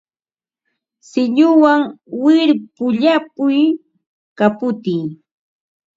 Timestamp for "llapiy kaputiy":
3.01-5.05